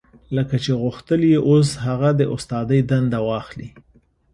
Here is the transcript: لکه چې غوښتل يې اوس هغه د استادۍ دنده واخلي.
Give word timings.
لکه 0.35 0.55
چې 0.63 0.71
غوښتل 0.81 1.21
يې 1.31 1.37
اوس 1.49 1.69
هغه 1.85 2.09
د 2.19 2.21
استادۍ 2.35 2.81
دنده 2.89 3.19
واخلي. 3.27 3.69